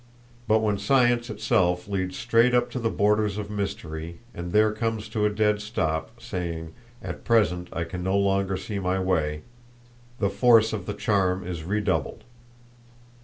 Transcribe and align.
But 0.47 0.63
when 0.63 0.79
science 0.79 1.29
itself 1.29 1.87
leads 1.87 2.17
straight 2.17 2.55
up 2.55 2.71
to 2.71 2.79
the 2.79 2.89
borders 2.89 3.37
of 3.37 3.51
mystery 3.51 4.17
and 4.33 4.51
there 4.51 4.71
comes 4.73 5.07
to 5.09 5.25
a 5.27 5.29
dead 5.29 5.61
stop, 5.61 6.19
saying, 6.19 6.73
"At 7.03 7.23
present 7.23 7.67
I 7.71 7.83
can 7.83 8.01
no 8.01 8.17
longer 8.17 8.57
see 8.57 8.79
my 8.79 8.97
way," 8.99 9.43
the 10.17 10.31
force 10.31 10.73
of 10.73 10.87
the 10.87 10.95
charm 10.95 11.45
is 11.47 11.63
redoubled. 11.63 12.23